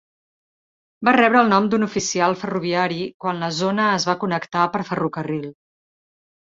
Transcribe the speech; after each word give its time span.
Va 1.09 1.13
rebre 1.17 1.43
el 1.45 1.51
nom 1.51 1.67
d'un 1.73 1.87
oficial 1.89 2.33
ferroviari 2.45 2.99
quan 3.27 3.45
la 3.45 3.53
zona 3.61 3.87
es 4.01 4.11
va 4.13 4.19
connectar 4.27 4.67
per 4.75 4.85
ferrocarril. 4.93 5.49